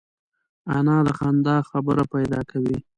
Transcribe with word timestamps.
انا 0.75 0.97
د 1.07 1.09
خندا 1.19 1.57
خبره 1.69 2.03
پیدا 2.13 2.39
کوي 2.51 2.77